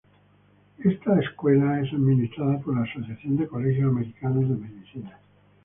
Esta 0.83 1.19
escuela 1.19 1.79
es 1.79 1.93
administrada 1.93 2.57
por 2.57 2.75
la 2.75 2.89
Asociación 2.91 3.37
de 3.37 3.47
Colegios 3.47 3.91
Americanos 3.91 4.49
de 4.49 4.55
Medicina. 4.55 5.19